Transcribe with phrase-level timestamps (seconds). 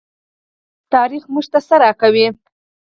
[0.93, 2.27] تاریخ موږ ته څه راکوي؟